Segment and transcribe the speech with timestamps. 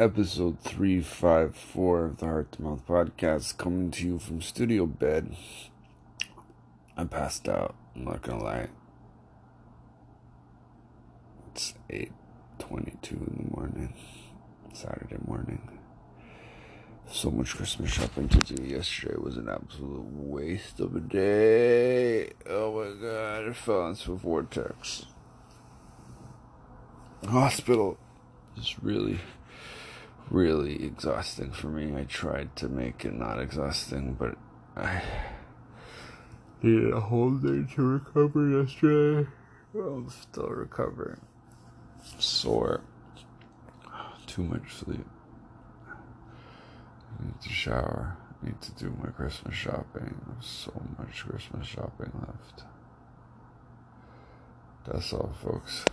[0.00, 5.36] episode 354 of the Heart to Mouth podcast, coming to you from studio bed.
[6.96, 8.68] I passed out, I'm not gonna lie.
[11.50, 13.92] It's 8.22 in the morning,
[14.72, 15.78] Saturday morning.
[17.06, 18.64] So much Christmas shopping to do.
[18.64, 22.32] Yesterday was an absolute waste of a day.
[22.48, 25.04] Oh my god, I fell into a vortex.
[27.28, 27.98] Hospital
[28.56, 29.18] is really,
[30.30, 31.96] really exhausting for me.
[31.96, 34.36] I tried to make it not exhausting, but
[34.76, 35.02] I
[36.62, 39.28] needed a whole day to recover yesterday.
[39.74, 41.20] I'm still recovering.
[42.18, 42.82] Sore.
[44.26, 45.06] Too much sleep.
[45.88, 48.16] I need to shower.
[48.42, 50.20] I need to do my Christmas shopping.
[50.26, 52.64] There's so much Christmas shopping left.
[54.86, 55.84] That's all, folks.